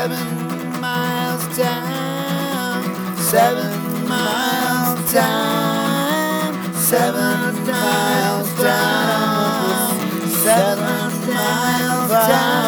[0.00, 12.59] Seven miles down, seven miles down, seven miles down, seven miles down.